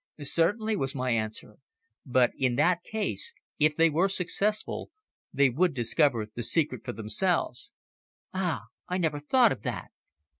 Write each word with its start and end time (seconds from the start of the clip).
"Certainly," 0.19 0.77
was 0.77 0.95
my 0.95 1.11
answer, 1.11 1.59
"but 2.07 2.31
in 2.35 2.55
that 2.55 2.81
case, 2.81 3.35
if 3.59 3.77
they 3.77 3.87
were 3.91 4.09
successful 4.09 4.89
they 5.31 5.47
would 5.51 5.75
discover 5.75 6.25
the 6.33 6.41
secret 6.41 6.83
for 6.83 6.91
themselves." 6.93 7.71
"Ah, 8.33 8.63
I 8.87 8.97
never 8.97 9.19
thought 9.19 9.51
of 9.51 9.61
that!" 9.61 9.91